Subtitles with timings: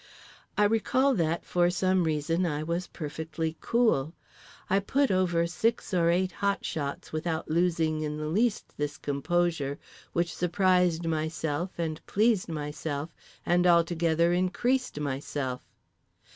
[0.57, 4.15] I recall that, for some reason, I was perfectly cool.
[4.67, 9.77] I put over six or eight hot shots without losing in the least this composure,
[10.11, 13.13] which surprised myself and pleased myself
[13.45, 15.61] and altogether increased myself.